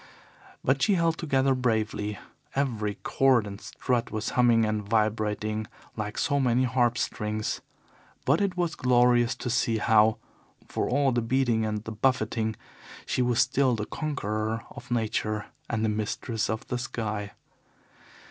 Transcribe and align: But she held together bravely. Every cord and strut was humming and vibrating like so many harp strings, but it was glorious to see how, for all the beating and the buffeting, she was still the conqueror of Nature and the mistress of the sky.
But 0.63 0.81
she 0.81 0.95
held 0.95 1.19
together 1.19 1.53
bravely. 1.53 2.17
Every 2.55 2.95
cord 3.03 3.45
and 3.45 3.61
strut 3.61 4.09
was 4.09 4.29
humming 4.29 4.65
and 4.65 4.81
vibrating 4.81 5.67
like 5.95 6.17
so 6.17 6.39
many 6.39 6.63
harp 6.63 6.97
strings, 6.97 7.61
but 8.25 8.41
it 8.41 8.57
was 8.57 8.73
glorious 8.73 9.35
to 9.35 9.49
see 9.51 9.77
how, 9.77 10.17
for 10.67 10.89
all 10.89 11.11
the 11.11 11.21
beating 11.21 11.67
and 11.67 11.83
the 11.83 11.91
buffeting, 11.91 12.55
she 13.05 13.21
was 13.21 13.39
still 13.39 13.75
the 13.75 13.85
conqueror 13.85 14.63
of 14.71 14.89
Nature 14.89 15.45
and 15.69 15.85
the 15.85 15.87
mistress 15.89 16.49
of 16.49 16.65
the 16.69 16.79
sky. 16.79 17.33